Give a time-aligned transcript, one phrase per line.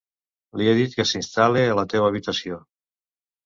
[0.61, 2.61] Li he dit que s'instal·le a la teua habitació.